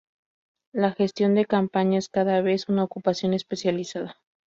[0.73, 4.17] La gestión de campaña es cada vez una ocupación especializada.